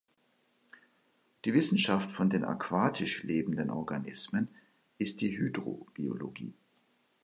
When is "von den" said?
2.09-2.43